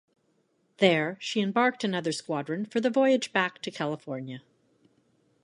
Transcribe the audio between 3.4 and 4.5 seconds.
to California.